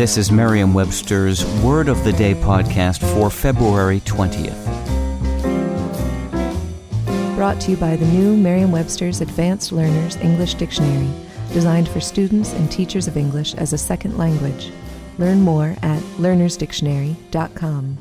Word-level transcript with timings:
This 0.00 0.16
is 0.16 0.32
Merriam-Webster's 0.32 1.44
Word 1.62 1.90
of 1.90 2.02
the 2.04 2.12
Day 2.14 2.32
podcast 2.32 3.02
for 3.12 3.28
February 3.28 4.00
20th. 4.00 4.56
Brought 7.36 7.60
to 7.60 7.72
you 7.72 7.76
by 7.76 7.96
the 7.96 8.06
new 8.06 8.34
Merriam-Webster's 8.34 9.20
Advanced 9.20 9.72
Learners 9.72 10.16
English 10.16 10.54
Dictionary, 10.54 11.10
designed 11.52 11.86
for 11.86 12.00
students 12.00 12.54
and 12.54 12.72
teachers 12.72 13.08
of 13.08 13.18
English 13.18 13.52
as 13.56 13.74
a 13.74 13.78
second 13.78 14.16
language. 14.16 14.72
Learn 15.18 15.42
more 15.42 15.76
at 15.82 16.00
learnersdictionary.com. 16.16 17.98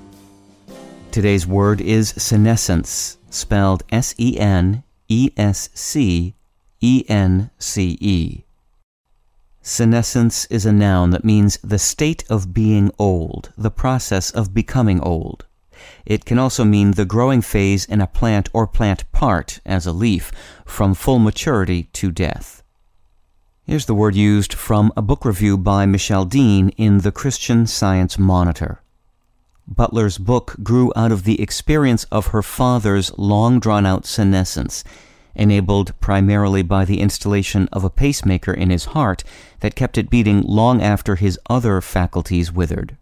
Today's 1.12 1.45
word 1.45 1.81
is 1.81 2.12
senescence, 2.12 3.18
spelled 3.29 3.84
S 3.91 4.16
E 4.18 4.40
N 4.40 4.84
E 5.09 5.31
S 5.35 5.68
C 5.73 6.34
E 6.79 7.04
N 7.09 7.52
C 7.59 7.98
E. 7.99 8.45
Senescence 9.62 10.45
is 10.45 10.66
a 10.66 10.72
noun 10.72 11.09
that 11.09 11.26
means 11.26 11.58
the 11.63 11.80
state 11.80 12.23
of 12.30 12.54
being 12.54 12.91
old, 12.98 13.52
the 13.57 13.70
process 13.70 14.32
of 14.32 14.54
becoming 14.54 15.01
old. 15.01 15.46
It 16.05 16.26
can 16.26 16.40
also 16.40 16.63
mean 16.63 16.91
the 16.91 17.05
growing 17.05 17.41
phase 17.41 17.85
in 17.85 18.01
a 18.01 18.07
plant 18.07 18.49
or 18.54 18.68
plant 18.68 19.10
part, 19.12 19.60
as 19.66 19.85
a 19.85 19.91
leaf, 19.91 20.32
from 20.66 20.93
full 20.93 21.20
maturity 21.20 21.84
to 21.93 22.12
death. 22.12 22.63
Here's 23.63 23.85
the 23.85 23.93
word 23.93 24.16
used 24.16 24.54
from 24.54 24.91
a 24.98 25.01
book 25.01 25.26
review 25.26 25.57
by 25.57 25.85
Michelle 25.85 26.26
Dean 26.26 26.70
in 26.70 26.99
the 26.99 27.12
Christian 27.12 27.68
Science 27.68 28.18
Monitor. 28.18 28.82
Butler's 29.68 30.18
book 30.18 30.55
grew 30.63 30.91
out 30.96 31.12
of 31.12 31.23
the 31.23 31.40
experience 31.41 32.05
of 32.05 32.27
her 32.27 32.41
father's 32.41 33.16
long 33.18 33.60
drawn 33.60 33.85
out 33.85 34.05
senescence, 34.05 34.84
enabled 35.35 35.98
primarily 35.99 36.62
by 36.62 36.85
the 36.85 36.99
installation 36.99 37.68
of 37.72 37.84
a 37.84 37.90
pacemaker 37.90 38.54
in 38.54 38.70
his 38.70 38.85
heart 38.85 39.24
that 39.60 39.76
kept 39.76 39.98
it 39.98 40.10
beating 40.10 40.41
long 40.41 40.82
after 40.82 41.16
his 41.16 41.40
other 41.49 41.82
faculties 41.82 42.52
withered. 42.52 42.98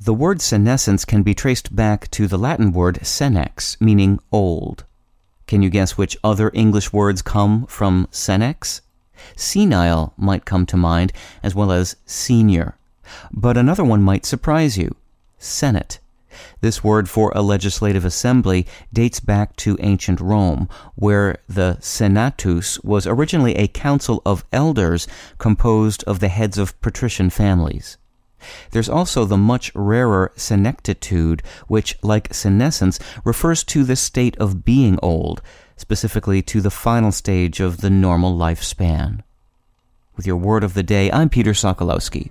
The 0.00 0.14
word 0.14 0.40
senescence 0.40 1.04
can 1.04 1.22
be 1.22 1.34
traced 1.34 1.74
back 1.74 2.10
to 2.12 2.26
the 2.26 2.38
Latin 2.38 2.72
word 2.72 3.00
senex, 3.02 3.80
meaning 3.80 4.20
old. 4.30 4.84
Can 5.46 5.62
you 5.62 5.70
guess 5.70 5.98
which 5.98 6.16
other 6.22 6.50
English 6.54 6.92
words 6.92 7.22
come 7.22 7.66
from 7.66 8.06
senex? 8.12 8.80
Senile 9.34 10.12
might 10.16 10.44
come 10.44 10.66
to 10.66 10.76
mind, 10.76 11.12
as 11.42 11.54
well 11.54 11.72
as 11.72 11.96
senior. 12.06 12.76
But 13.32 13.56
another 13.56 13.82
one 13.82 14.02
might 14.02 14.26
surprise 14.26 14.78
you 14.78 14.94
Senate. 15.38 15.98
This 16.60 16.82
word 16.82 17.08
for 17.08 17.32
a 17.34 17.42
legislative 17.42 18.04
assembly 18.04 18.66
dates 18.92 19.20
back 19.20 19.56
to 19.56 19.76
ancient 19.80 20.20
Rome, 20.20 20.68
where 20.94 21.38
the 21.48 21.78
senatus 21.80 22.78
was 22.80 23.06
originally 23.06 23.54
a 23.56 23.68
council 23.68 24.22
of 24.24 24.44
elders 24.52 25.06
composed 25.38 26.04
of 26.04 26.20
the 26.20 26.28
heads 26.28 26.58
of 26.58 26.80
patrician 26.80 27.30
families. 27.30 27.96
There's 28.70 28.88
also 28.88 29.24
the 29.24 29.36
much 29.36 29.72
rarer 29.74 30.32
senectitude, 30.36 31.42
which, 31.66 31.98
like 32.02 32.32
senescence, 32.32 32.98
refers 33.24 33.64
to 33.64 33.84
the 33.84 33.96
state 33.96 34.36
of 34.38 34.64
being 34.64 34.98
old, 35.02 35.42
specifically 35.76 36.42
to 36.42 36.60
the 36.60 36.70
final 36.70 37.12
stage 37.12 37.60
of 37.60 37.78
the 37.78 37.90
normal 37.90 38.36
lifespan. 38.36 39.22
With 40.16 40.26
your 40.26 40.36
word 40.36 40.64
of 40.64 40.74
the 40.74 40.82
day, 40.82 41.10
I'm 41.12 41.28
Peter 41.28 41.52
Sokolowski. 41.52 42.30